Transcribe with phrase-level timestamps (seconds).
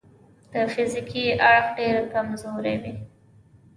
[0.51, 2.93] د فزیکي اړخه ډېر کمزوري وي.